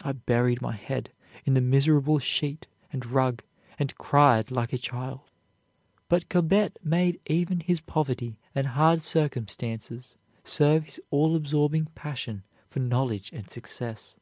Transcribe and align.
I 0.00 0.12
buried 0.12 0.62
my 0.62 0.74
head 0.74 1.10
in 1.44 1.52
the 1.52 1.60
miserable 1.60 2.18
sheet 2.18 2.66
and 2.90 3.04
rug, 3.04 3.42
and 3.78 3.94
cried 3.98 4.50
like 4.50 4.72
a 4.72 4.78
child." 4.78 5.30
But 6.08 6.30
Cobbett 6.30 6.78
made 6.82 7.20
even 7.26 7.60
his 7.60 7.78
poverty 7.78 8.38
and 8.54 8.68
hard 8.68 9.02
circumstances 9.02 10.16
serve 10.42 10.84
his 10.84 11.02
all 11.10 11.36
absorbing 11.36 11.88
passion 11.94 12.44
for 12.70 12.80
knowledge 12.80 13.30
and 13.30 13.50
success. 13.50 14.16